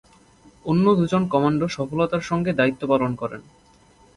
[0.65, 3.41] অন্য দুজন কমান্ডো সফলতার সঙ্গে দায়িত্ব পালন করেন।